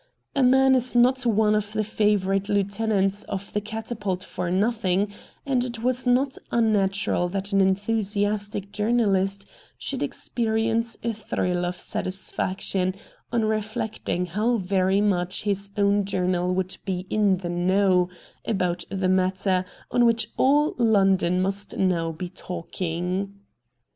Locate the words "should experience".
9.77-10.97